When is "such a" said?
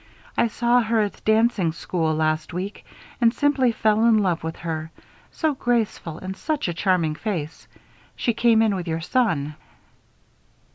6.35-6.73